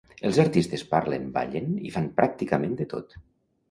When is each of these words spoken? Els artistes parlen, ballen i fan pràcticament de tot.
Els 0.29 0.37
artistes 0.43 0.85
parlen, 0.95 1.29
ballen 1.37 1.79
i 1.91 1.95
fan 1.99 2.11
pràcticament 2.19 2.79
de 2.85 2.93
tot. 2.99 3.19